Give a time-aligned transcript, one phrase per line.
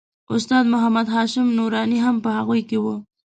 [0.33, 2.85] استاد محمد هاشم نوراني هم په هغوی کې و.